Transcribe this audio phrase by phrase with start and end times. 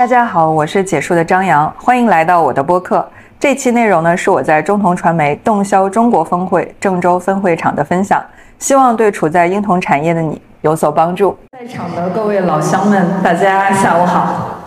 [0.00, 3.06] 大家好，我是解数的张扬，欢迎来到我的播客。
[3.38, 8.18] 这期内容呢是我在中同传媒动销中国峰会郑州分会场的分享，
[8.58, 11.36] 希望对处在婴童产业的你有所帮助。
[11.52, 14.62] 在场的各位老乡们，大家下午好。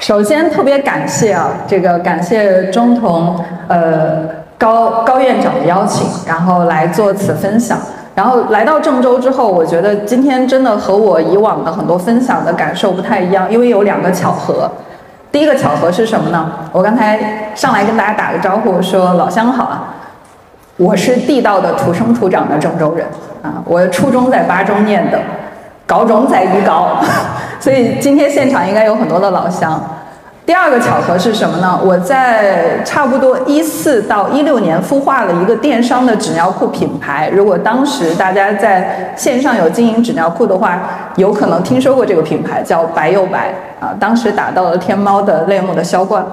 [0.00, 4.26] 首先特别感谢啊，这个感谢中同呃
[4.56, 7.78] 高高院长的邀请，然后来做此分享。
[8.18, 14.68] 然后来到郑州之后，我觉得今天真的和我以往的很多分享的感受不太一样，因为有两个巧合。
[15.30, 16.50] 第一个巧合是什么呢？
[16.72, 19.94] 我刚才上来跟大家打个招呼，说老乡好啊，
[20.78, 23.06] 我是地道的土生土长的郑州人
[23.40, 25.20] 啊，我初中在巴中念的，
[25.86, 26.96] 高中在宜高，
[27.60, 29.80] 所以今天现场应该有很多的老乡。
[30.48, 31.78] 第二个巧合是什么呢？
[31.84, 37.28] 我在差不多一四到一六年孵化了一个电商的纸尿裤品牌。
[37.34, 40.80] 如果当时大家在线上有经营纸尿裤的话，
[41.16, 43.94] 有可能听说过这个品牌，叫白又白啊。
[44.00, 46.24] 当时打到了天猫的类目的销冠。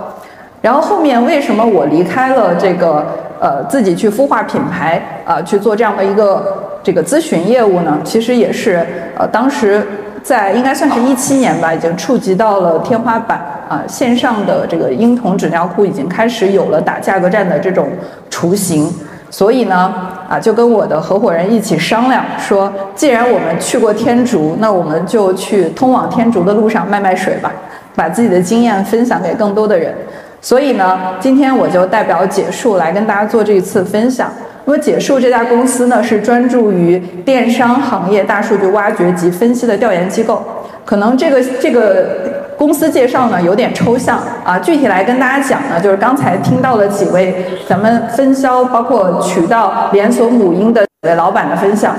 [0.62, 3.06] 然后后面为什么我离开了这个
[3.42, 8.00] 呃自己去孵化品牌啊去做这样的一个这个咨询业务呢？
[8.06, 9.86] 其实也是呃当时。
[10.24, 13.84] 在应该算是一七年吧，已经触及到了天花板啊！
[13.88, 17.90] 线上的这个婴童纸尿裤已经开始有了打价格战的这种
[18.30, 18.92] 雏形，
[19.30, 19.94] 所以呢，
[20.30, 27.52] 啊，就跟我的合伙人一起商量说，既然我们去过天竺，那我们就去通往天竺的路上卖卖水吧，
[27.96, 29.96] 把自己的经验分享给更多的人。
[30.42, 34.32] 所以呢，今天我就代表解数来跟大家做这一次分享。
[34.66, 40.44] 那么解数这家公司呢，是专注于电商行业大数据挖掘及分析的调研机构。
[40.84, 51.96] 可能这个这个公司介绍呢有点抽象啊，具体来跟大家讲呢，就是刚才听到了几位咱们分销包括渠道连锁母婴的几位老板的分享。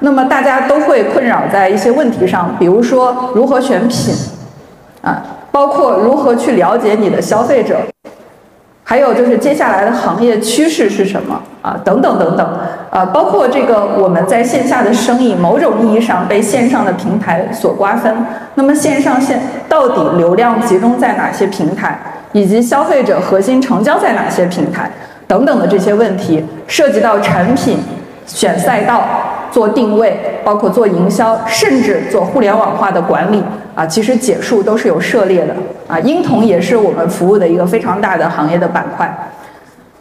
[0.00, 4.14] 那么大家都会困扰在一些问题上，比如说如何选品
[5.02, 5.22] 啊，
[5.52, 7.76] 包括如何去了解你的消费者。
[8.90, 11.78] 还有就是接下来的行业趋势是什么啊？
[11.84, 12.58] 等等等等，
[12.90, 18.12] 呃，包括这个我们在线下的生意，某种意义上被线上的平台所瓜分。
[18.56, 21.96] 那么线上线到底流量集中在哪些平台，
[22.32, 24.90] 以及消费者核心成交在哪些平台
[25.28, 27.78] 等等的这些问题，涉及到产品
[28.26, 29.04] 选赛道。
[29.50, 33.42] 做定位，包括做营销，甚至做互联网化的管理
[33.74, 35.54] 啊，其实解数都是有涉猎的
[35.88, 35.98] 啊。
[36.00, 39.12] 婴童也是我们服务的一个非常大的行业的板块。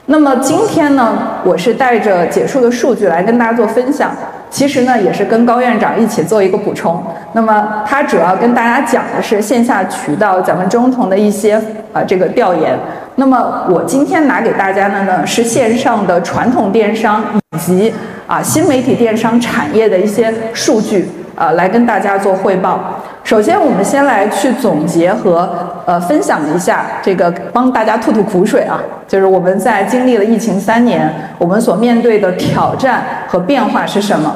[0.06, 4.12] 那么今天呢，我是带着解数的数据来跟大家做分享，
[4.50, 7.04] 其实呢也是跟高院长一起做一个补充。
[7.34, 11.62] 那么他主要跟大家讲的是线下渠道咱们中童的一些
[11.94, 12.78] 啊这个调研。
[13.16, 17.24] 那么我今天拿给大家的呢是线上的传统电商
[17.56, 17.94] 以及。
[18.30, 23.02] 啊，新媒体电商产业的一些数据，啊，来跟大家做汇报。
[23.24, 25.50] 首先，我们先来去总结和
[25.88, 34.36] 呃分享一下这个，帮大家吐吐苦水啊，就是我们在经历了疫情三年，我们所面对的挑战和变化是什么？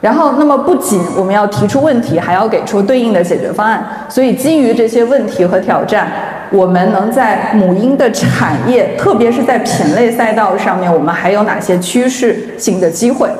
[0.00, 3.84] 然后，那么不仅我们要提出问题，还要给出对应的解决方案。
[4.08, 6.08] 所以，基于这些问题和挑战。
[6.52, 13.30] 我们能在母婴的产业，特别是在品类赛道上面，我们还有哪些趋势性的机会？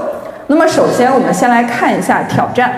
[0.46, 2.70] 那么，首先我们先来看一下挑战。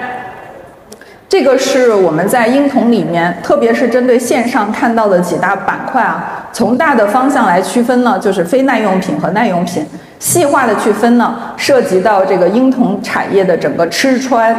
[1.29, 6.49] 这个是我们在婴童里面，特别是针对线上看到的几大板块啊。
[6.51, 9.83] 从大的方向来区分呢，就是非耐用品和耐用品；
[10.23, 14.55] 细化的去分呢，涉及到这个婴童产业的整个吃穿、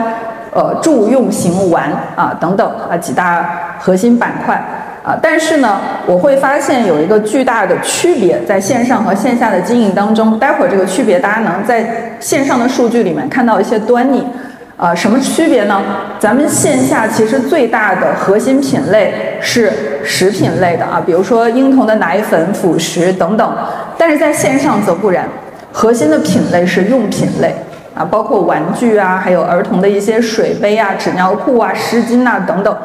[0.52, 4.62] 呃住用行玩啊等等啊几大核心板块。
[5.06, 14.28] 啊，但是呢，我会发现有一个巨大的区别，在线上和线下的经营当中，待会儿这个区别大家能在线上的数据里面看到一些端倪。
[14.76, 15.82] 啊，什么区别呢？
[16.20, 19.72] 咱们线下其实最大的核心品类是
[20.04, 23.56] 食品类的啊，比如说婴童的奶粉、辅食等等，
[23.98, 25.26] 但是在线上则不然，
[25.74, 27.54] 核心的品类是用品类
[27.96, 32.78] 啊，包括玩具啊，还有儿童的一些水杯啊、纸尿裤啊、湿巾啊等等。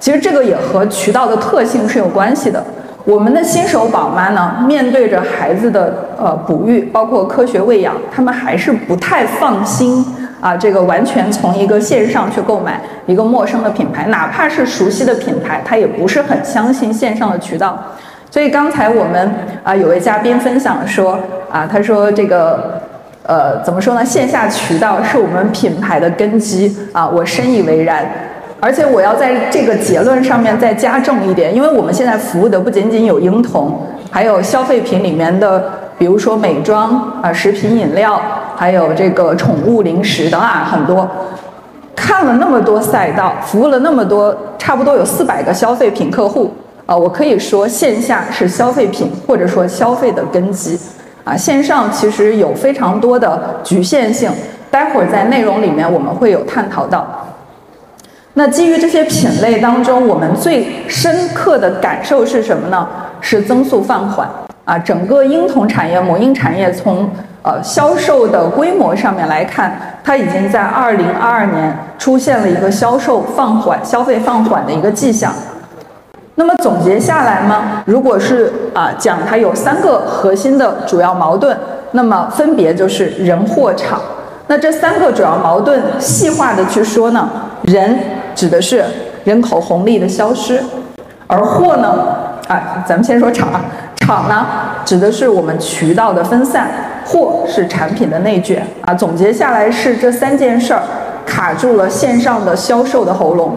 [0.00, 2.62] 其实这个也和渠道的特性是有关系的。
[3.04, 10.04] 我们的新手宝妈呢，面对着孩子的呃哺育，包括科学喂养，他们还是不太放心
[10.40, 17.76] 啊，这个完全从一个线上去购买一个陌生的品牌，哪怕是熟悉的品牌，他也不是很相信线上的渠道。
[18.32, 19.30] 所以刚才我们
[19.62, 21.18] 啊有位嘉宾分享说
[21.50, 22.80] 啊，他说这个
[23.26, 24.02] 呃怎么说呢？
[24.02, 28.10] 线下渠道是我们品牌的根基啊，我深以为然。
[28.58, 33.78] 而且我要在这个结论上面再加重一点，因为我们现在服务的不仅仅有婴童，
[34.10, 35.62] 还有消费品里面的，
[35.98, 38.18] 比如说美妆啊、食品饮料，
[38.56, 41.06] 还有这个宠物零食等啊，很多。
[41.94, 46.50] 看了那么多赛道，服务了那么多，差不多有四百个消费品客户
[46.92, 50.78] 啊，我可以说线下是消费品或者说消费的根基
[51.24, 54.30] 啊，线上其实有非常多的局限性，
[54.70, 57.06] 待会儿在内容里面我们会有探讨到。
[58.34, 62.86] 那基于这些品类当中，我们最深刻的感受是什么呢？
[63.22, 64.28] 是增速放缓
[64.66, 64.78] 啊！
[64.78, 67.08] 整个婴童产业、母婴产业从
[67.40, 75.32] 呃销售的规模上面来看，它已经在二零二二年出现了一个销售放缓、消费放缓的一个迹象。
[76.42, 81.56] 那么总结下来呢，如果是啊讲它有三个核心的主要矛盾，
[81.92, 84.00] 那么分别就是人、货、场。
[84.48, 87.30] 那这三个主要矛盾细化的去说呢，
[87.62, 87.96] 人。
[88.34, 88.82] 指的是
[89.24, 90.60] 人口红利的消失，
[91.28, 91.88] 而货呢，
[92.48, 93.48] 啊，咱们先说厂，
[93.94, 94.44] 厂呢
[94.84, 96.66] 指的是我们渠道的分散，
[97.04, 98.92] 货是产品的内卷啊。
[98.92, 100.82] 总结下来是这三件事儿
[101.24, 103.54] 卡住了线上的销售的喉咙。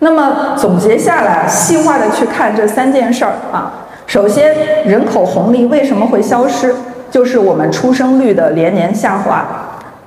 [0.00, 3.72] 那么总结下来，细化的去看这三件事儿啊，
[4.06, 4.54] 首先
[4.84, 6.74] 人口红利为什么会消失，
[7.10, 9.44] 就是我们出生率的连年下滑。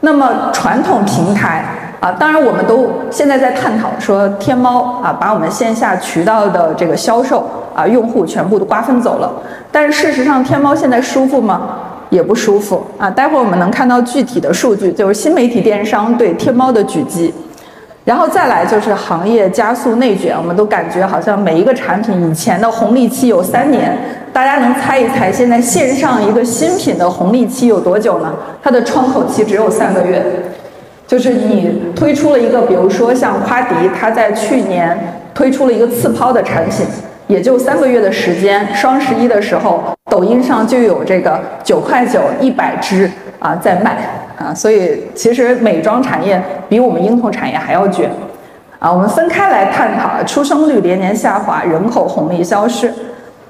[0.02, 1.66] 那么传统平台。
[2.00, 9.34] 啊，当然，我们都现在在探讨说天猫啊，把我们线下渠道的这个销售啊用户全部都瓜分走了。
[9.72, 11.62] 但是事实上，天猫现在舒服吗？
[12.12, 13.10] 也不舒服啊。
[13.10, 17.34] 待会儿我们能看到具体的数据，就是新媒体电商对天猫的狙击。
[18.08, 23.98] 然后再来就是行业加速内卷，我们都感觉好像每一个产品以前的红利期有三年，
[24.32, 28.34] 大家能猜一猜现在线上一个新品的红利期有多久呢？
[28.64, 30.24] 它的窗口期只有三个月。
[31.06, 34.98] 就是你推出了一个，比如说像夸迪，它在去年
[35.34, 36.86] 推出了一个次抛的产品，
[37.28, 38.66] 也就三个月的时间。
[38.74, 43.98] 双十一的时候，抖音上就有这个九块九一百支啊在卖
[44.38, 48.10] 啊，所以其实美妆产业比我们婴童产业还要卷
[48.80, 48.92] 啊。
[48.92, 52.94] 我们分开来探讨，出生率连年下滑，人口红利消失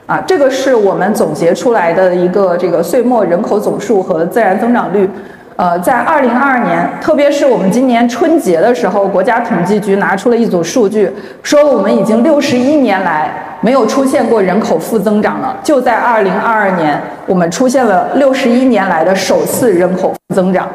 [0.06, 5.10] 啊，这个是我们总结出来的一个这个岁末人口总数和自然增长率。
[5.58, 11.12] 呃，在二零二二年，特别是我们今年春节的时候，国家统计局拿出了一组数据，
[11.42, 13.32] 说我们已经六十一年来
[13.62, 15.58] 没有出现过人口负增长了。
[15.64, 20.70] 就在二零二二年，我们出现了六十一年来的首次人口负增长，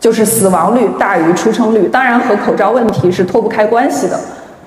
[0.00, 1.86] 就是死亡率大于出生率。
[1.86, 4.18] 当然和口罩问题是脱不开关系的，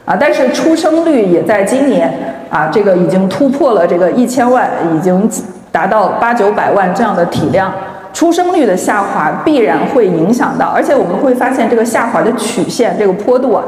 [0.06, 2.10] 啊，但是出生率也在今年
[2.50, 5.30] 啊，这个已经突破了这个一千万，已经
[5.74, 7.69] 达到八九百万这样的体量。
[8.18, 13.64] 出生率的下滑必然会影响到，而且我们会发现这个下滑的曲线，这个坡度啊，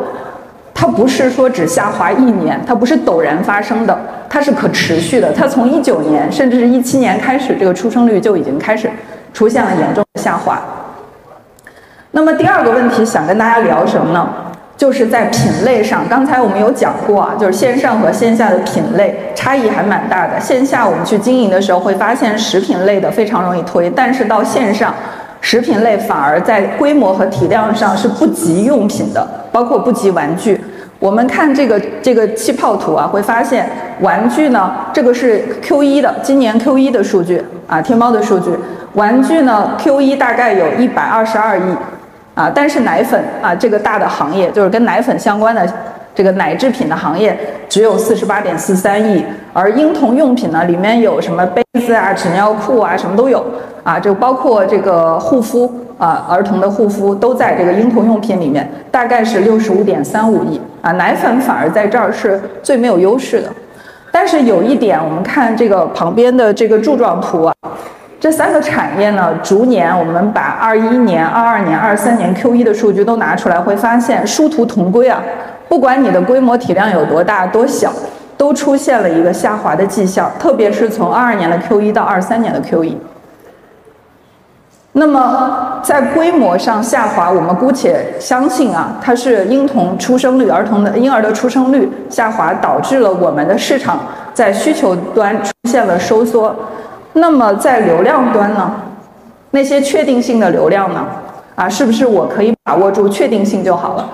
[0.73, 3.95] 它不是说只下滑一年，它不是陡然发生的，
[4.27, 5.31] 它是可持续的。
[5.31, 8.89] 它从一九年甚至是一七年开始，这个出生率就已经开始
[9.35, 10.59] 出现了严重的下滑。
[12.09, 14.27] 那么第二个问题想跟大家聊什么呢？
[14.79, 20.39] 就是在品类上，刚才我们有讲过啊，就是线上和线下的品类差异还蛮大的。
[20.39, 24.95] 线下我们去经营的时候会发现食品类的非常容易推，但是到线上，
[25.41, 30.57] 食品类反而在规模和体量上是不及用品的，包括不及玩具。
[30.97, 38.51] 我们看这个这个气泡图啊，会发现玩具呢，这个是 Q 一的，今年 Q 一的数据啊，天猫的数据，
[38.93, 41.63] 玩具呢 Q 一大概有一百二十二亿。
[42.39, 45.67] 啊，但是奶粉啊，这个大的行业就是跟奶粉相关的
[46.15, 49.21] 这个奶制品的行业，只有四十八点四三亿。
[49.51, 53.45] 而婴童用品呢，里面有什么杯子啊、纸尿裤啊，什么都有
[53.83, 60.93] 啊，就包括这个护肤啊，儿童的护肤都在这个婴童用品里面，大概是六十五点三五亿啊。
[60.93, 63.49] 奶粉反而在这儿是最没有优势的。
[64.13, 67.53] 但是有一点，我们看这个旁边的这个柱状图啊。
[68.19, 75.23] 这三个产业呢，逐年我们把二一年、二二年、二三年 Q 一的数据都拿出来，会发现殊途同归啊。
[75.69, 77.93] 不管你的规模体量有多大多小，
[78.35, 82.97] 都出现了一个下滑的迹象，特别是从二二年的 Q 一到二三年的 Q 一。
[84.91, 93.97] 那么在规模上下滑，我们姑且相信啊，它是婴童出生率、儿童的婴儿的出生率下滑，导致了我们的市场
[94.33, 96.53] 在需求端出现了收缩。
[97.13, 98.71] 那么在流量端呢，
[99.51, 101.05] 那些确定性的流量呢，
[101.55, 104.09] 啊，是不是我可以把握住确定性就好了？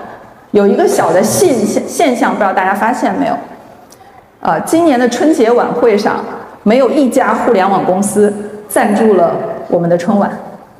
[0.52, 3.34] 有一个小的现现现象，不知道大家发现没有？
[4.40, 6.16] 啊，今年的春节晚会上，
[6.62, 8.32] 没有一家互联网公司
[8.68, 9.32] 赞助了
[9.68, 10.30] 我们的春晚，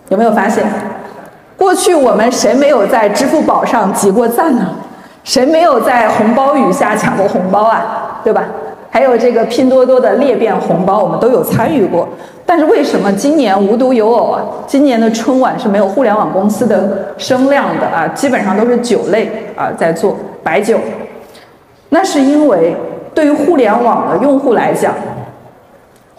[0.09, 0.65] 有没有发现？
[1.57, 4.75] 过去我们谁没有在支付宝上集过赞呢？
[5.25, 8.21] 谁没有在红包雨下抢过红包啊？
[8.23, 8.45] 对吧？
[8.97, 12.09] 还有这个拼多多的裂变红包，我们都有参与过。
[12.47, 14.43] 但是为什么今年无独有偶啊？
[14.67, 20.79] 今年的春晚是没有互联网公司的声量的啊，基本上都是酒类啊在做白酒。
[21.91, 22.75] 那是因为
[23.13, 24.95] 对于互联网的用户来讲，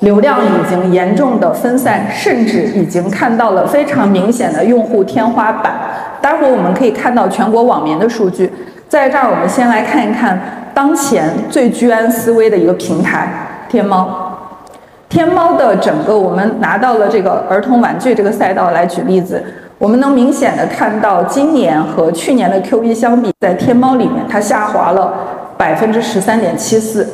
[0.02, 5.74] 流量已经严重的分散，甚至已经看到了非常明显的用户天花板。
[6.22, 8.54] 待会儿我们可以看到全国网民的数据，
[8.88, 10.40] 在这儿我们先来看一看
[10.78, 13.28] 当前最居安思危的一个平台——
[13.68, 14.38] 天猫。
[15.10, 19.44] 天猫的整个，我们拿到了这个儿童玩具这个赛道来举例子，
[19.80, 25.12] 我们能明显的看到，今年和去年的 Q 一相比，在天猫里面它下滑了
[25.58, 27.10] 百分之十三点七四，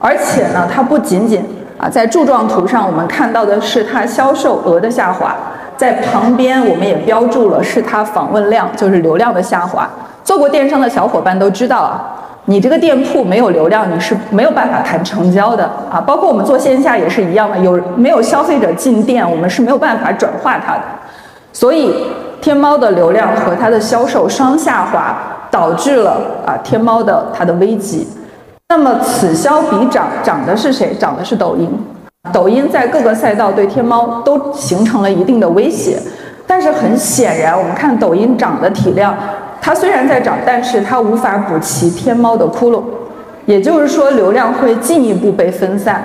[0.00, 1.40] 而且呢，它不仅仅
[1.78, 5.36] 啊，在柱状图上我们看到的是它销售额的下滑，
[5.76, 9.88] 在旁边我们也标注了是它访问量，就是流量的下滑。
[10.24, 12.10] 做过电商的小伙伴都知道啊。
[12.46, 15.98] 你这个店铺没有流量，你是没有办法谈成交的啊！
[15.98, 20.82] 包括我们做线下也是一样的，有没有消费者进店，我们是没有办法转化它的。
[21.54, 21.94] 所以，
[22.42, 25.16] 天猫的流量和它的销售双下滑，
[25.50, 28.06] 导致了啊天猫的它的危机。
[28.68, 30.94] 那么此消彼长，涨的是谁？
[30.94, 31.70] 涨的是抖音。
[32.30, 35.98] 抖音在各个赛道对天猫都形成了一定的威胁，
[36.46, 39.14] 但是很显然，我们看抖音涨的体量。
[39.64, 42.82] 它虽然在涨，但是它无法补齐天猫的窟窿，
[43.46, 46.04] 也就是说流量会进一步被分散。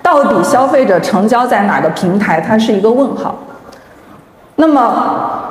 [0.00, 3.34] 到底消费者成交在哪个平台，它是一个问号。
[4.54, 5.42] 那么，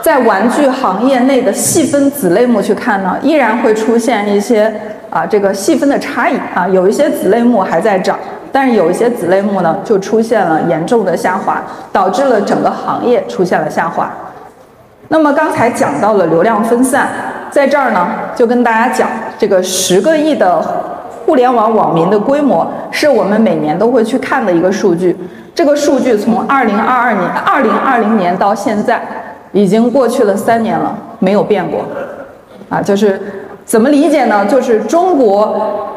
[0.00, 4.72] 在玩具行业内的细分子类目去看呢，依然会出现一些
[5.10, 8.18] 啊这个细分的差异啊，有一些子类目还在涨，
[8.50, 14.10] 但是有一些子类目呢就出现了严重的下滑，导致了整个行业出现了下滑。
[15.12, 17.08] 那么刚才讲到了流量分散，
[17.50, 20.62] 在这儿呢，就跟大家讲，这个十个亿的
[21.26, 25.16] 互联网网民的规模，是我们每年都会去看的一个数据。
[25.52, 29.02] 这个数据从二零二二年、二零二零年到现在，
[29.50, 31.80] 已经过去了三年了，没有变过。
[32.68, 33.20] 啊，就是
[33.64, 34.46] 怎么理解呢？
[34.46, 35.88] 就是中国。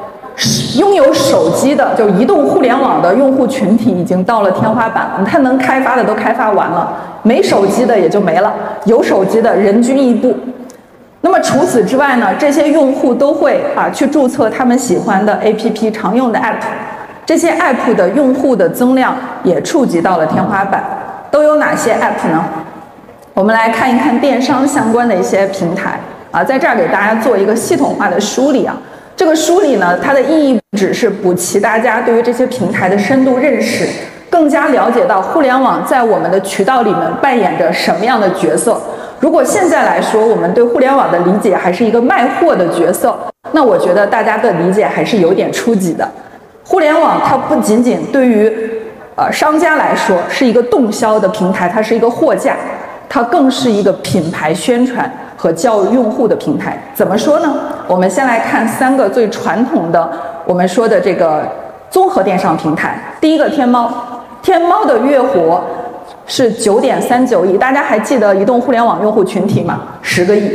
[0.79, 6.91] 拥有手机的，就移动互联网的用户群体已经到了天花板了，它能开发的都开发完了，
[7.23, 8.53] 没手机的也就没了，
[8.85, 10.35] 有手机的人均一部。
[11.21, 16.59] 那么除此之外呢，这些用户都会啊去注册他们喜欢的 APP 常用的 App，
[17.25, 20.83] 这些 App 的用户的增量也触及到了天花板。
[21.31, 22.43] 都有哪些 App 呢？
[23.33, 25.99] 我们来看一看电商相关的一些平台
[26.29, 28.77] 啊，在这儿给大家做一个系统化的梳理啊。
[29.15, 33.87] 这个梳理呢，它的意义只是补齐大家对于这些平台的深度认识，
[34.33, 38.81] 更加了解到互联网在我们的渠道里面扮演着什么样的角色。
[39.19, 43.15] 如果现在来说，我们对互联网的理解还是一个卖货的角色，
[43.51, 46.09] 那我觉得大家的理解还是有点初级的。
[46.65, 48.51] 互联网它不仅仅对于
[49.15, 52.55] 呃商家来说是一个动销的平台，它是一个货架，
[53.07, 55.07] 它更是一个品牌宣传。
[55.37, 57.53] 和教育用户的平台怎么说呢？
[57.85, 60.09] 我们先来看三个最传统的，
[60.45, 61.45] 我们说的这个
[61.89, 62.97] 综合电商平台。
[63.19, 63.91] 第一个天猫，
[64.43, 65.63] 天猫的月活
[66.27, 69.81] 是九点三九亿，大家还记得移动互联网用户群体吗？
[70.01, 70.51] 十个亿。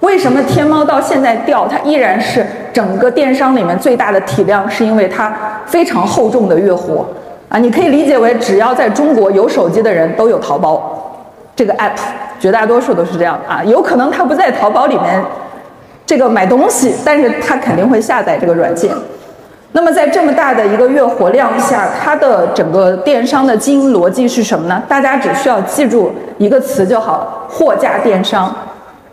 [0.00, 4.68] 为什么天猫到现在掉，它依然是整个电商里面最大的体量？
[4.70, 5.34] 是因为它
[5.64, 7.06] 非常厚重的月活
[7.48, 7.58] 啊！
[7.58, 11.16] 你可以理解为，只要在中国有手机的人都有淘宝
[11.56, 11.92] 这个 app。
[12.38, 15.24] 绝大多数都是这样啊，有可能他不在淘宝里面
[16.04, 18.90] 这个买东西，但是他肯定会下载这个软件。
[19.74, 24.82] 那么在这么大的一个月活量下，它的整个电商的经营逻辑是什么呢？
[24.86, 28.54] 大家只需要记住一个词就好：货架电商。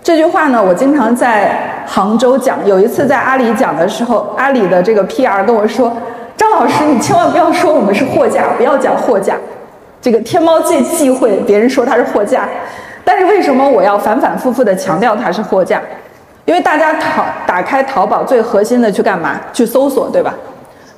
[0.04, 2.58] 这句话呢，我经常在杭州讲。
[2.66, 5.94] 有一次在阿里讲的时候，阿里的这个 PR 跟我说
[6.36, 9.36] ：“张老师，你千万不要说我们是货架，不要讲货架。
[10.02, 12.48] 这个天猫最忌讳别人说它是货架。”
[13.06, 15.82] 但是为什么我要反反复复的强调它是货架？
[16.46, 19.40] 因为大家淘打开淘宝最核心的去干嘛？
[19.54, 20.34] 去搜索，对吧？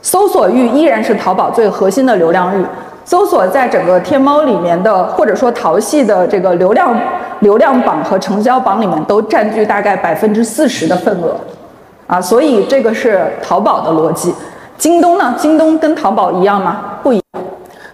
[0.01, 2.65] 搜索域依然是淘宝最核心的流量域。
[3.03, 6.96] 搜索在整个天猫里面的，或者说淘系的这个流量
[7.39, 11.36] 流量榜和成交榜里面，都占据大概百分之四十的份额。
[12.08, 14.34] 啊，所以这个是淘宝的逻辑。
[14.77, 15.34] 京东呢？
[15.38, 17.00] 京东跟淘宝一样吗？
[17.01, 17.22] 不一。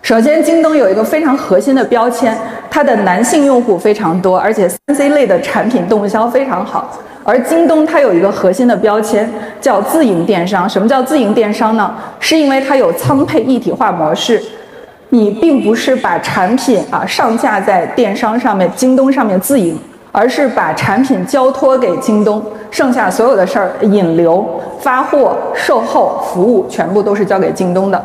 [0.08, 2.34] 首先，京东有一个非常核心的标签。
[2.72, 6.98] 它的男性用户非常多，而且三 C 类的产品动销非常好。
[7.26, 10.70] 而京东它有一个核心的标签叫自营电商。
[10.70, 11.94] 什么叫自营电商呢？
[12.22, 14.42] 是因为它有仓配一体化模式，
[15.10, 19.78] 你并不是把产品啊上架在电商上面，京东上面自营，
[20.14, 28.02] 而是把产品交托给京东，剩下所有的事儿，引流、发货、售后服务全部都是交给京东的。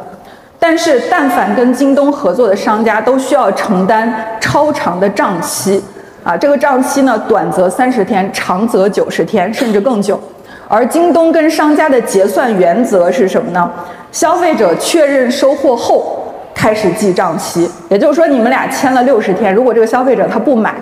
[0.62, 5.82] 但是但凡跟京东合作的商家都需要承担超长的账期，
[6.22, 10.20] 啊，这个账期呢，短则三十天，长则九十天，甚至更久。
[10.68, 13.68] 而京东跟商家的结算原则是什么呢？
[14.12, 20.72] 消费者确认收货后开始记账期，也就是说，你们俩签了六十天，如果这个消费者他不买。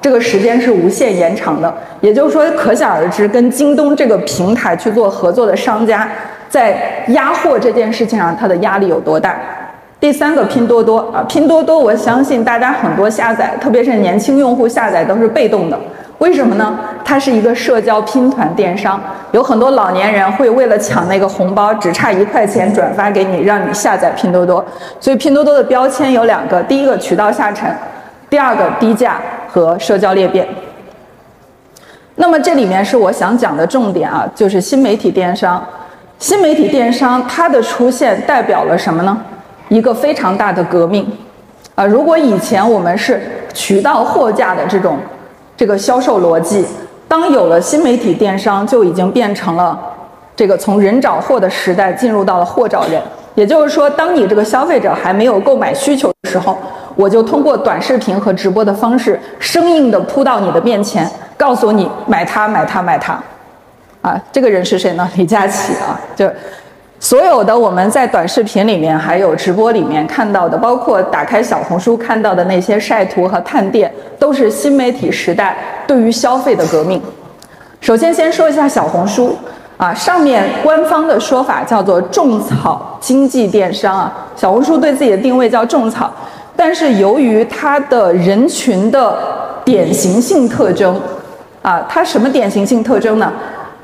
[0.00, 6.08] 这个时间是无限延长的，也就是说，可想而知，跟京东这个平台去做合作的商家，
[6.48, 9.34] 在压货这件事情上，它的压力有多大？
[9.98, 15.78] 第三个，拼多多啊，拼多多，我相信大家很多下载，特别是年轻用户下载都是被动的，
[16.18, 16.78] 为什么呢？
[17.02, 19.00] 它是一个社交拼团电商，
[19.32, 24.64] 有很多老年人会为了抢那个红包，只差一块钱转发给你，让你下载拼多多。
[25.00, 27.74] 所以拼多多的标签有两个，第一个渠道下沉。
[28.28, 30.46] 第二个低价和社交裂变。
[32.16, 35.64] 那么这里面是我想讲的重点啊，就是新媒体电商。
[36.18, 39.16] 新媒体电商它的出现代表了什么呢？
[39.68, 41.06] 一个非常大的革命
[41.74, 41.84] 啊！
[41.84, 43.20] 如果以前我们是
[43.52, 44.98] 渠道货架的这种
[45.56, 46.64] 这个销售逻辑，
[47.06, 49.78] 当有了新媒体电商，就已经变成了
[50.34, 53.00] 这个从人找货的时代进入到了货找人。
[53.34, 56.56] 也就是说，当你这个消费者还没有购买需求的时候，
[56.94, 61.06] 我就通过短视频和直播的方式，生硬的扑到你的面前，
[61.36, 63.22] 告诉你买它买它买它，
[64.06, 65.08] 啊，这个人是谁呢？
[65.18, 66.30] 李佳琦啊，就
[67.00, 75.56] 所有的我们在短视频里面还有直播里面看到的，包括打开小红书看到的那些晒图和探店，都是新媒体时代
[75.88, 77.02] 对于消费的革命。
[77.80, 79.36] 首先先说一下小红书。
[79.78, 86.10] 啊，上面官方的说法叫做种草经济电商啊，小红书对自己的定位叫种草，
[86.56, 89.18] 但是由于它的人群的
[89.66, 90.98] 典型性特征，
[91.60, 93.30] 啊，它什么典型性特征呢？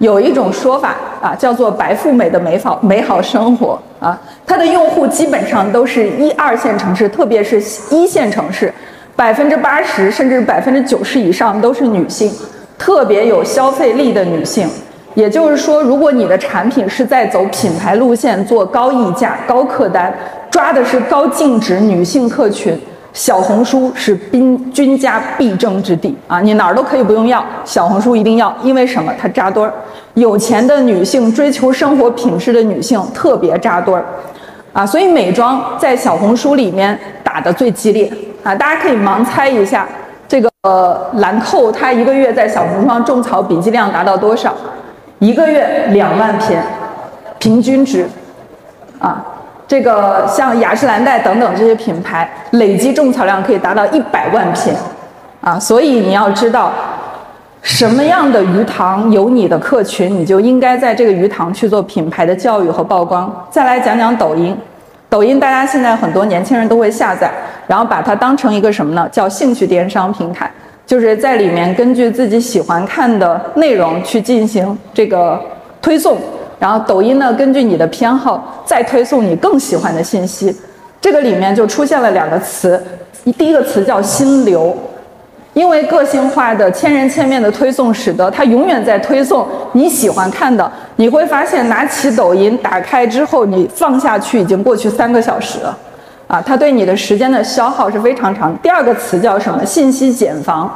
[0.03, 8.75] 有一种说法啊，叫做白富美的美好美好生活啊，它的用户基本上都是一二线城市，特别是一线城市，
[9.15, 12.33] 百分之八十甚至百分之九十以上都是女性，
[12.77, 14.69] 特别有消费力的女性。
[15.15, 20.13] 也就是说，如果你的产品是在走品牌路线，做高溢价、高客单，
[20.51, 22.77] 抓的是高净值女性客群，
[23.13, 26.41] 小红书是兵军家必争之地啊！
[26.41, 29.13] 你哪儿都可以不用要，小红书一定要，因为什么？
[29.21, 29.73] 它扎堆儿，
[30.15, 34.05] 有钱的女性追求生活品质的女性特别扎堆儿，
[34.73, 34.87] 啊！
[34.87, 38.11] 所以美妆在小红书里面打的最激烈
[38.43, 38.55] 啊！
[38.55, 39.87] 大家可以盲猜一下，
[40.27, 40.51] 这个
[41.17, 44.55] 兰蔻它一个月在小红书上种草笔记量达到多少？
[45.19, 46.65] 一个月两万篇，
[47.39, 48.09] 平均值，
[48.99, 49.23] 啊，
[49.73, 54.77] 这个像雅诗兰黛等等这些品牌，累计种草量可以达到一百万篇，
[55.41, 56.71] 啊，所以你要知道，
[57.63, 63.35] 什么样的鱼塘有你的客群，你就应该在这个鱼塘去做品牌的教育和曝光。
[63.51, 64.55] 再来讲讲抖音，
[65.09, 67.33] 抖音大家现在很多年轻人都会下载，
[67.67, 69.09] 然后把它当成一个什么呢？
[69.11, 70.51] 叫兴趣电商平台。
[70.85, 75.41] 就是在里面根据自己喜欢看的内容去进行这个
[75.81, 76.19] 推送，
[76.63, 80.57] 然后抖音呢根据你的偏好再推送你更喜欢的信息。
[81.01, 82.81] 这个里面就出现了两个词，
[83.37, 84.73] 第一个词叫心流，
[85.55, 90.71] 因为个性化的千人千面的推送使得它永远在推送你喜欢看的。
[90.95, 95.77] 你会发现拿起抖音打开之后，你放下去已经过去三个小时了。
[96.29, 98.57] 啊，它对你的时间的消耗是非常长。
[98.63, 99.67] 第二个词叫什么？
[99.67, 100.73] 信息茧房。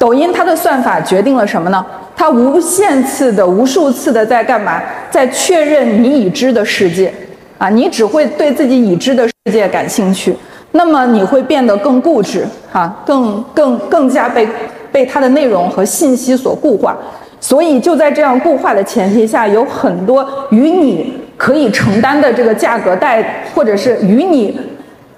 [0.00, 1.84] 抖音它的算法决定了什么呢？
[2.16, 4.80] 它无限次的、无数次的在干嘛？
[5.10, 7.12] 在确认你已知的世界。
[7.58, 10.34] 啊，你只会对自己已知的世界感兴趣，
[10.72, 14.48] 那么你会变得更固执，哈，更更更加被
[14.90, 16.96] 被它的内容和信息所固化。
[17.38, 24.58] 所以就在这样固化的前提下，有很多与你可以承担的这个价格带，或者是与你。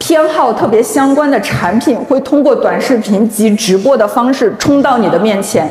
[0.02, 5.70] 偏好特别相关的产品会通过短视频及直播的方式冲到你的面前，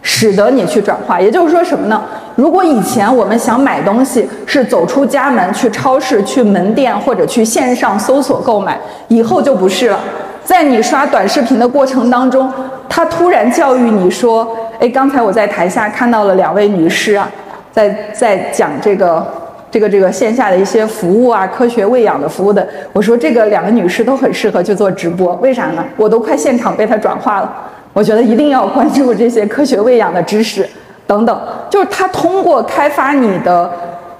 [0.00, 1.20] 使得你去转化。
[1.20, 2.00] 也就是说什么呢？
[2.36, 9.98] 如果以前我们想买东西是走出家门去超市、去门店或者去线上搜索购买，以后就不是了。
[10.44, 12.48] 在你刷短视频的过程当中，
[12.88, 14.46] 他突然教育你说
[14.78, 17.28] ：“哎，刚才我在台下看到了两位女士啊，
[17.72, 19.26] 在在讲这个。”
[19.72, 25.82] 这个这个线下的一些服务啊，科学喂养的服务的，我说这个两个女士都很适合去做直播，为啥呢？
[25.96, 27.50] 我都快现场被她转化了。
[27.94, 30.68] 我觉得一定要关注这些科学喂养的知识，
[31.06, 33.70] 等等，就是它通过开发你的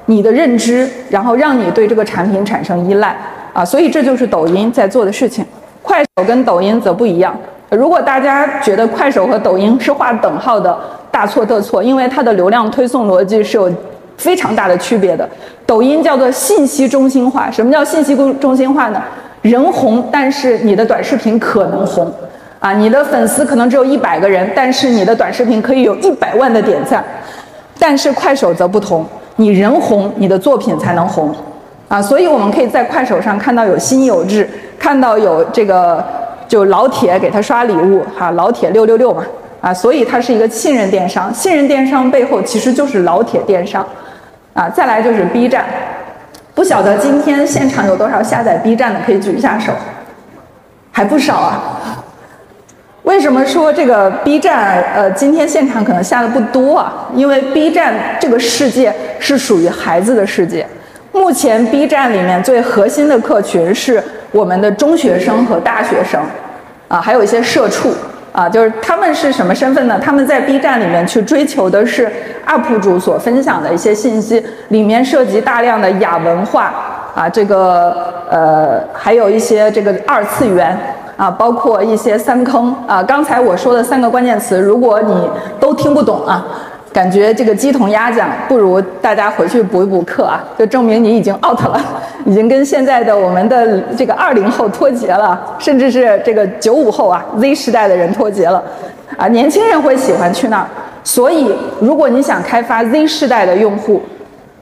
[0.06, 3.14] 你的认知，然后让你对这个产品产生依赖
[3.52, 5.44] 啊，所以这就是抖音在做的事情。
[5.82, 7.36] 快手跟抖音则不一样。
[7.68, 10.74] 如果大家觉得快手和抖音是划等号的，
[11.10, 13.70] 大错特错，因为它的流量推送逻辑是有。
[14.22, 15.28] 非常大的区别的，
[15.66, 17.50] 抖音叫做信息中心化。
[17.50, 19.02] 什么叫信息中心化呢？
[19.42, 22.08] 人红，但是你的短视频可能红，
[22.61, 27.04] 啊，你的粉丝可能只有一百个人，但是你的短视频可以有一百万的点赞。
[27.80, 29.04] 但是快手则不同，
[29.35, 31.35] 你人红，你的作品才能红，
[31.88, 36.04] 啊，所以我们可以在快手上看到有新有志，看到有这个
[36.46, 39.24] 就老铁给他刷礼物，哈，老铁六六六嘛，
[39.61, 43.85] 啊，所以它是一个信任电商，信任电商背后其实就是老铁电商，
[44.54, 45.64] 啊，再来就是 B 站。
[46.54, 49.72] 不晓得今天现场有多少下载 B 站的，可以举一下手，
[50.90, 51.78] 还不少啊。
[53.04, 57.08] 为什么说这个 B 站呃今天现场可能下的不多啊？
[57.14, 60.66] 因为 B 站这个世界是属于孩子的世界。
[61.10, 66.20] 目前 B 站里面最核心的客群是我们的中学生和大学生，
[66.88, 67.92] 啊，还有一些社畜。
[68.33, 70.01] 啊，就是他们是什么身份呢？
[70.03, 72.11] 他们在 B 站里面去追求的是
[72.47, 76.73] UP 主所分享的一些信息，里面涉及大量的亚文化
[77.14, 80.77] 啊，这个呃，还有一些这个二次元
[81.16, 83.03] 啊，包括一些三坑啊。
[83.03, 86.45] 刚才我说的三个关键词，如果你都听不懂啊。
[86.92, 91.81] 感觉这个鸡同鸭讲，不如大家回去补一补课啊，就证明你已经 out 了，
[92.24, 98.62] 已经跟现在的我们的这个二零后脱节了，甚至是这个九五后啊 Z 时代的人脱节了，
[99.16, 100.66] 啊，年轻人会喜欢去那儿。
[101.04, 104.00] 所以，如果你想开发 Z 世代的用户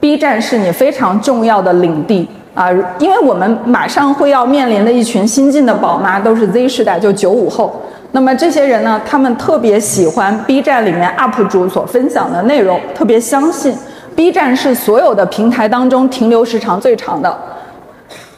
[0.01, 7.83] ，B 站是你非常重要的领地啊，因为我们马上会要面临的一群新进的宝妈都是 Z 世代，就九五后。
[8.13, 13.73] 那么这些人呢，他们特别喜欢 B 站里面 UP 主所分享的内容，特别相信
[14.15, 17.37] B 站是所有的平台当中停留时长最长的。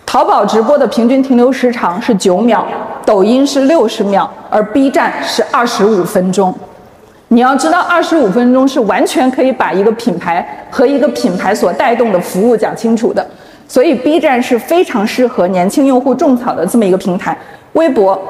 [0.05, 2.67] 淘宝直播的平均停留时长是九秒，
[3.07, 6.55] 抖音是六十秒，而 B 站是二十五分钟。
[7.29, 13.27] 你要知道，二十五分钟是完全可以把一个品牌和一个品牌所带动的服务讲清楚的。
[13.67, 17.37] 所以 B 站是非常适合年轻用户种草的这么一个平台。
[17.73, 18.21] 微博。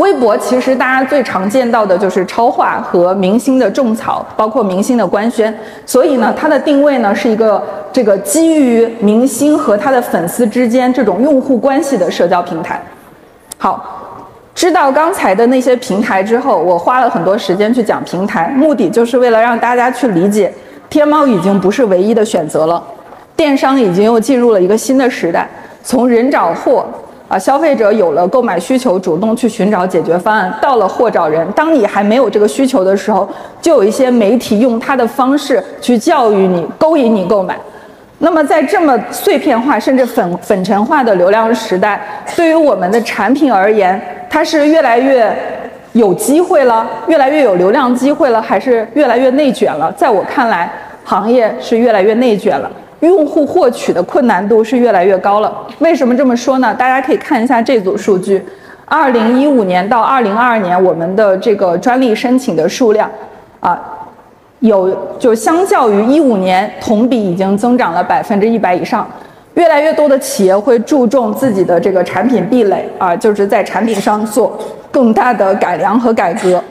[0.00, 5.54] 微博其实大家最常见到的就是超话和明星的种草，包括明星的官宣。
[5.84, 12.82] 所以呢，它的定位呢是一个这个基于明星和他的粉丝之间这种用户关系的社交平台。
[13.58, 20.50] 好，知道刚才的那些平台之后，我花了很多时间去讲平台，目的就是为了让大家去理解，
[20.88, 22.82] 天猫已经不是唯一的选择了，
[23.36, 25.46] 电商已经又进入了一个新的时代，
[25.82, 26.86] 从人找货。
[27.30, 31.46] 啊，消费者有了购买需求，主动去寻找解决方案，到了货找人。
[31.52, 33.28] 当你还没有这个需求的时候，
[33.62, 37.56] 就有一些媒体用他的方式去教育你、勾引你购买。
[38.18, 45.32] 那么，在这么碎片化甚至粉粉尘化的流量时代，对于我们的产品而言，它是越来越
[45.92, 49.92] 有机会了，越来越有流量机会了，还是越来越内卷了？
[49.92, 50.68] 在我看来，
[51.04, 52.68] 行业是越来越内卷了。
[53.00, 55.52] 用户获取的困难度是越来越高了。
[55.78, 56.74] 为什么这么说呢？
[56.74, 58.42] 大家可以看一下这组数据：
[58.84, 63.10] 二零一五年到二零二二年，我们的这个专利申请的数量，
[63.60, 63.80] 啊，
[64.60, 69.08] 有就相较于一五年同比已经增长了百分之一百以上。
[69.54, 74.56] 越来越多的企业会注重自己的这个产品壁垒啊，就是在产品上做
[74.90, 76.62] 更大的改良和改革。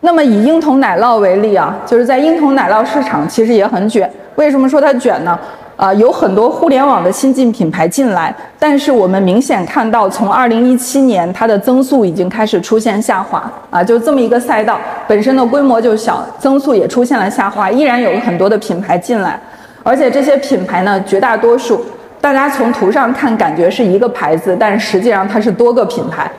[0.00, 4.10] 那么以婴童奶酪为例啊，就是在婴童奶酪市场其实也很卷。
[4.36, 5.38] 为什么说它卷呢？
[5.76, 19.40] 啊，有很多互联网的新进品牌进来，但是我们明显看到，从二零一七年它的增速已经开始出现下滑啊，就这么一个赛道，本身的规模就小，增速也出现了下滑，依然有很多的品牌进来，
[19.82, 21.82] 而且这些品牌呢，绝大多数
[22.20, 26.30] 大家从图上看感觉是一个牌子，但实际上它是多个品牌，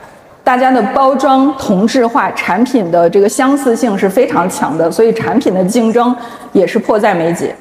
[0.44, 6.14] 大家的包装同质化，产品的这个相似性是非常强的，所以产品的竞争
[6.52, 7.54] 也是迫在眉睫。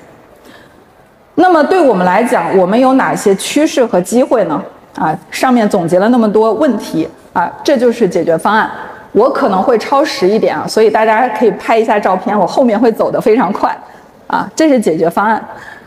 [1.36, 4.62] 那么对我们来讲，我们有哪些趋势和机会呢？
[4.96, 8.70] 啊，上面总结了那么多问题啊，这就是解决方案。
[9.13, 13.76] 我可能会超时一点啊，所以大家可以拍一下照片，我后面会走得非常快。
[14.28, 15.41] 啊，这是解决方案。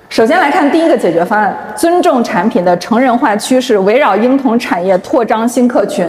[0.09, 6.09] 首先来看第一个解决方案：尊重产品的成人化趋势，围绕婴童产业扩张新客群。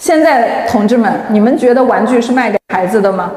[0.00, 3.30] 现在同志们，你们觉得玩具是卖给孩子的吗？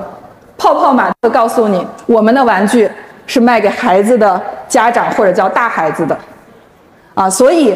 [0.57, 2.89] 泡泡玛特告诉你，我们的玩具。
[3.25, 6.15] 是卖给孩子的家长或者叫大孩子的，
[7.13, 7.73] 啊，所以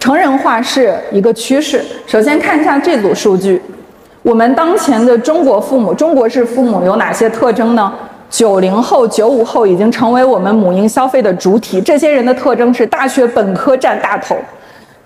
[0.00, 1.80] 成人化是一个趋势。
[2.04, 3.62] 首先看一下这组数据，
[4.22, 7.92] 我们当前的中国父母，中国式父母有哪些特征呢？
[8.28, 14.36] 九零后、九五后已经成为我们母婴消费的主体，这些人的特征是大学本科占大头，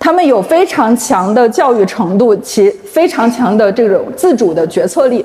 [0.05, 5.25] 他们有非常强的教育程度，其非常强的这种自主的决策力，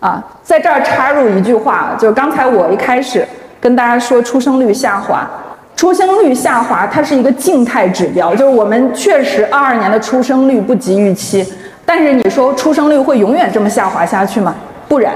[0.00, 3.24] 啊，在这儿插入一句话，就是刚才我一开始。
[3.60, 5.30] 跟大家说，出生率下滑，
[5.76, 11.46] 出生率下滑，它是一个静态指标，就是我们确实二二年的出生率不及预期。
[11.86, 14.52] 但是你说出生率会永远这么下滑下去吗？
[14.88, 15.14] 不然。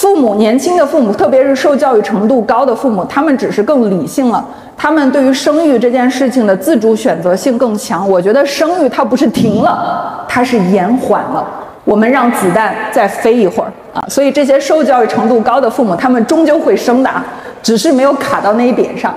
[0.00, 4.42] 父母年轻的父母，特别是受教育程度高的父母，他们只是更理性了，
[4.74, 8.08] 他们对于生育这件事情的自主选择性更强。
[8.08, 11.46] 我觉得生育它不是停了，它是延缓了。
[11.84, 14.00] 我们让子弹再飞一会儿啊！
[14.08, 17.10] 所以这些受教育程度高的父母，他们终究会生的，
[17.62, 19.14] 只是没有卡到那一点上。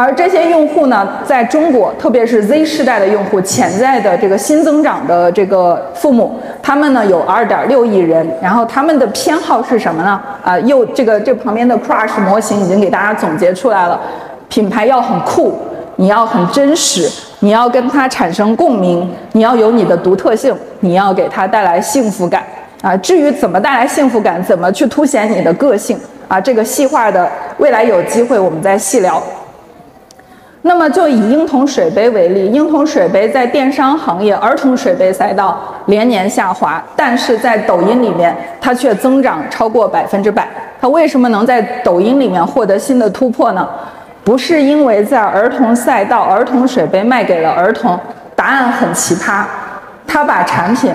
[0.00, 10.22] 而这些用户呢，在中国，特别是 Z 世代的用户，潜在的这个新增长的这个父母，他们呢有2.6亿人，然后他们的偏好是什么呢？
[10.44, 14.00] 啊，又这个这旁边的 Crush 模型已经给大家总结出来了，
[14.48, 15.58] 品牌要很酷，
[15.96, 22.44] 你要很真实，你要跟它产生共鸣，你要有你的独特性，你要给它带来幸福感
[22.82, 22.96] 啊。
[22.98, 29.20] 至于怎么带来幸福感，怎么去凸显你的个性啊，这个细化的未来有机会我们再细聊。
[30.62, 40.48] 那么就以婴童水杯为例，婴童水杯在电商行业、儿童水杯赛道连年下滑，但是在抖音里面它却增长超过百分之百。
[40.80, 43.68] 它为什么能在抖音里面获得新的突破呢？
[44.24, 47.98] 不是因为在儿童赛道，儿童水杯卖给了儿童，
[48.34, 49.44] 答案很奇葩，
[50.06, 50.92] 他把产品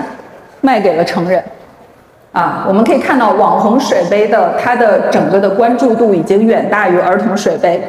[0.60, 1.42] 卖给了成人。
[2.32, 7.82] 啊，我们可以看到网红水杯的它的整个的关注度已经远大于儿童水杯。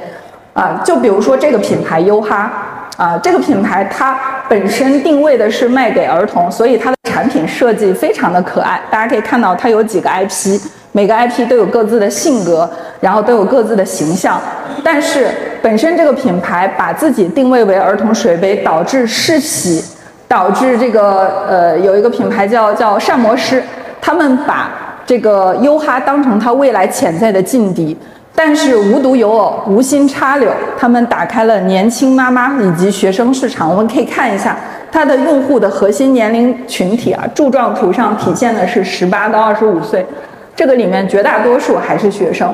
[0.56, 2.50] 啊，就比如说这个品牌优哈，
[2.96, 8.80] 啊，这个品牌它本身定位的是卖给儿童，所以它的产品设计非常的可爱。
[8.90, 10.58] 大家可以看到，它有几个 IP，
[10.94, 12.70] 每个 IP 都有各自的性格，
[13.02, 14.40] 然后都有各自的形象。
[14.82, 15.28] 但是
[15.62, 19.84] 本身这个品牌把自己定位为儿童水杯，导致世袭，
[20.26, 23.62] 导致这个呃有一个品牌叫叫膳魔师，
[24.00, 24.72] 他们把
[25.06, 27.98] 这个优哈当成它未来潜在的劲敌。
[28.38, 33.70] 但是无独有偶，无心插柳，他们打开了年轻妈妈以及学生市场。
[33.70, 34.58] 我们可以看一下
[34.92, 40.06] 它的用户的核心年龄群体啊，柱状图上体现的是十八到二十五岁，
[40.54, 42.54] 这个里面绝大多数还是学生。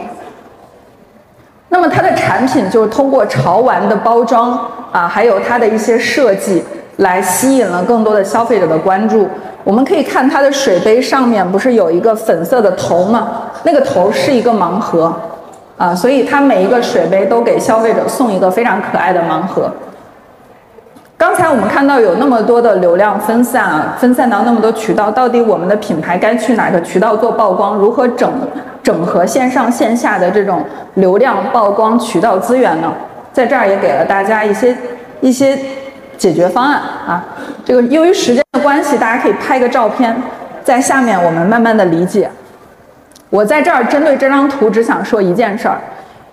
[1.69, 4.51] 那么它的产品就是通过潮玩的包装
[4.91, 6.63] 啊，还有它的一些设计，
[6.97, 9.27] 来吸引了更多的消费者的关注。
[9.63, 13.43] 我们可以看它的水杯上面不是有一个粉色的头吗？
[13.63, 15.11] 那个头是一个盲盒。
[15.81, 19.71] 啊，所以它每一个水杯都给消费者送一个非常可爱的盲盒。
[21.17, 27.75] 刚才我们看到有那么多的流量分散啊，分散到那么多渠道，到底我们的品牌该去哪个渠道做曝光？
[27.75, 28.31] 如何整
[28.83, 30.63] 整合线上线下的这种
[30.93, 32.93] 流量曝光渠道资源呢？
[33.33, 34.77] 在这儿也给了大家一些
[35.21, 35.57] 一些
[36.15, 37.25] 解决方案啊。
[37.65, 40.15] 这个由于时间的关系，大家可以拍个照片，
[40.63, 42.29] 在下面我们慢慢的理解。
[43.31, 45.79] 我在这儿针对这张图只想说一件事儿：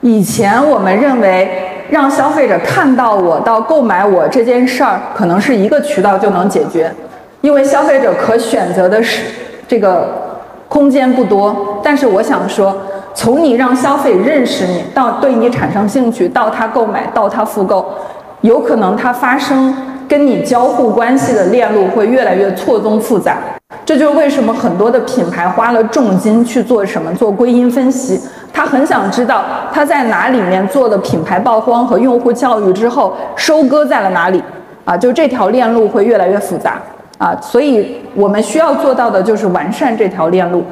[0.01, 1.49] 以前我们认为
[1.89, 6.93] 让消费者看到我到购买我这件事儿，可能是一个渠道就能解决，
[7.41, 9.23] 因为消费者可选择的是
[9.69, 11.81] 这个空间不多。
[11.85, 12.77] 但是我想说，
[13.15, 17.95] 从你让消费认识你到对你产生兴趣，到他购买，到他复购，
[18.41, 19.73] 有可能他发生
[20.09, 23.37] 跟你交互关系的链路会越来越错综复杂。
[23.85, 27.15] 这就是为什么很多的品牌花了重金去做什么？
[27.15, 28.21] 做归因分析。
[28.53, 34.43] 他很想知道他在哪里面做的品牌曝光和用户教育之后，收割在了哪里？
[34.85, 36.81] 啊，就这条链路会越来越复杂
[37.19, 40.65] 啊，所以我们需要做到的就是完善这条链路。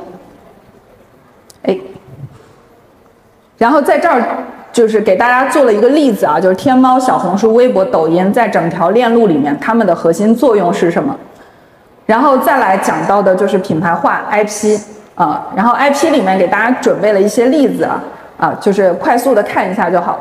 [1.62, 1.79] 哎，
[3.59, 4.22] 然后在这儿
[4.76, 11.16] 就是给大家做了一个例子啊，就是天猫、小红书、微博、抖音在整条链路里面，它们的核心作用是什么？
[12.04, 14.78] 然后再来讲到的就是品牌化 IP
[15.14, 18.04] 啊，然后 IP 里面给大家准备了一些例子啊，
[18.36, 20.20] 啊，就是快速的看一下就好。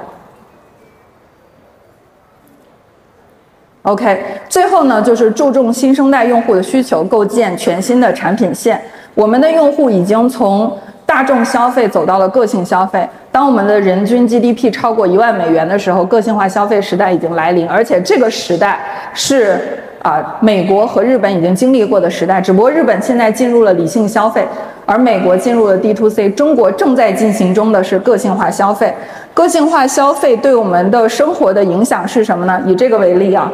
[3.81, 8.81] OK，最后呢就是注重新生代用户的需求，构建全新的产品线。
[9.15, 13.07] 我们的用户已经从大众消费走到了个性消费。
[13.31, 18.79] 当我们的人均 GDP 超过一万美元的时候，个性化消费时代已经来临，而且这个时代
[19.13, 19.79] 是。
[20.05, 24.47] 啊，美国和日本已经经历过的时代，只不过日本现在进入了理性消费，
[24.85, 26.29] 而美国进入了 D to C。
[26.29, 28.93] 中国正在进行中的是个性化消费。
[29.33, 32.61] 个性化消费对我们的生活的影响是什么呢？
[32.67, 33.51] 以这个为例啊，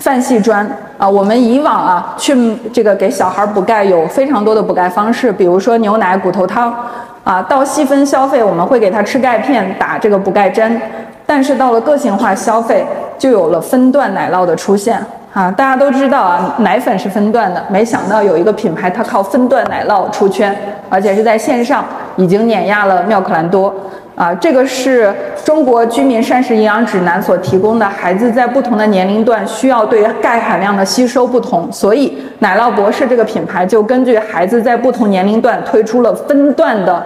[0.00, 6.74] 泛系砖啊，我们以往啊去这个给小孩补钙有非常多的补钙方式，比如说牛奶、骨头汤
[7.22, 10.80] 啊，到细分消费我们会给他吃钙片、打这个补钙针，
[11.26, 12.84] 但是到了个性化消费，
[13.18, 14.98] 就有了分段奶酪的出现。
[15.34, 17.62] 啊，大家都知道啊，奶粉是分段的。
[17.68, 20.56] 没想到有一个品牌，它靠分段奶酪出圈，
[20.88, 21.84] 而且是在线上
[22.16, 23.72] 已经碾压了妙可蓝多。
[24.20, 25.10] 啊，这个是
[25.42, 37.02] 中国居民膳食营养指南所提供的，孩子在不同的年龄段需要对钙含量的吸收不同，所以奶酪博士这个品牌就根据孩子在不同年龄段推出了分段的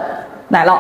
[0.49, 0.77] 奶酪。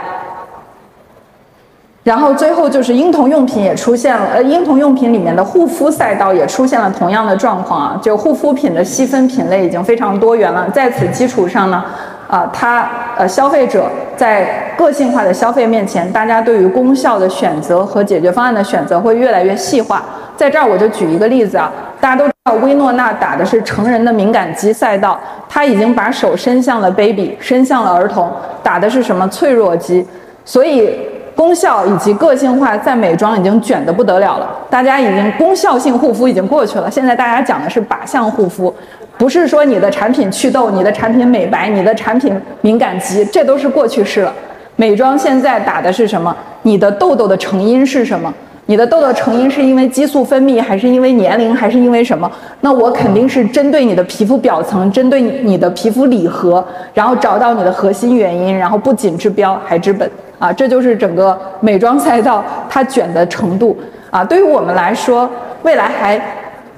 [2.02, 10.68] 然后最后就是婴童用品也出现了，呃，婴童用品里面的护肤赛道也出现了同样的状况啊，就护肤品的细分品类已经非常多元了。
[10.70, 11.84] 在此基础上呢，
[12.28, 20.02] 啊，它呃消费者在个性化的消费面前，大家对于功效的选择和解决方案的选择会越来越细化。
[20.36, 28.30] 在这儿我就举一个例子啊，大家都知道薇诺娜打的是成人的敏感肌赛道，它已经把手伸向了 baby，伸向了儿童，
[28.62, 30.06] 打的是什么脆弱肌，
[30.44, 31.13] 所以。
[31.34, 38.72] 功效以及个性化在美妆已经卷得不得了了，大家已经功效性护肤已经过去了，现在大家讲的是靶向护肤，
[39.18, 44.32] 不是说你的产品祛痘、你的产品美白、你的产品敏感肌，这都是过去式了。
[44.76, 46.34] 美妆现在打的是什么？
[46.62, 48.32] 你的痘痘的成因是什么？
[48.66, 52.30] 你的痘痘成因是因为激素分泌，还是因为年龄，还是因为什么？
[52.60, 60.10] 那我肯定是针对你的皮肤表层，针对你的皮肤里核，然后找到你的核心原因，然后不仅治标还治本。
[60.36, 63.78] 啊，这就是整个美妆赛道它卷的程度
[64.10, 64.24] 啊！
[64.24, 65.30] 对于我们来说，
[65.62, 66.20] 未来还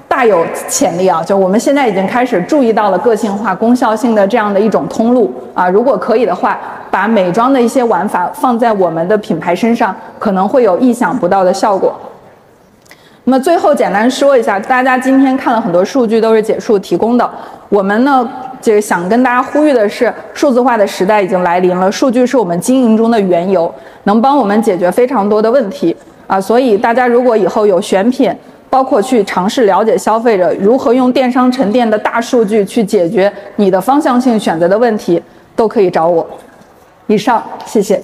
[0.07, 1.23] 大有潜力啊！
[1.23, 5.67] 就我们现在已经开始注意到了个性化、功效性的这样的一种通路啊！
[5.67, 6.57] 如果可以的话，
[6.97, 11.93] 把美妆的一些玩法放在我们的品牌身上，可能会有意想不到的效果。
[13.25, 17.29] 那么最后简单说一下，大家今天看了很多数据，都是解数提供的。
[17.69, 18.27] 我们呢，
[18.59, 23.71] 就想跟大家呼吁的是，数字化的时代已经来临了，数据是我们经营中的缘由，
[24.05, 26.41] 能帮我们解决非常多的问题啊。
[26.41, 28.35] 所以大家如果以后有选品，
[28.71, 35.21] 包括去尝试了解消费者如何用电商沉淀的大数据去解决你的方向性选择的问题，
[35.55, 36.27] 都可以找我。
[37.07, 38.01] 以上谢谢。